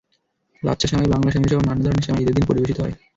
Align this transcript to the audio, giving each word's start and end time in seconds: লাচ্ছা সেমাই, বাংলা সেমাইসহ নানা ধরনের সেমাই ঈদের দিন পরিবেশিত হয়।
লাচ্ছা 0.63 0.87
সেমাই, 0.87 1.11
বাংলা 1.13 1.29
সেমাইসহ 1.31 1.59
নানা 1.59 1.81
ধরনের 1.83 2.05
সেমাই 2.05 2.21
ঈদের 2.23 2.35
দিন 2.37 2.45
পরিবেশিত 2.47 2.77
হয়। 2.81 2.93